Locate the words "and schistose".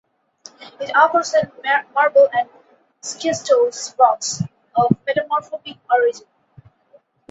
2.33-3.93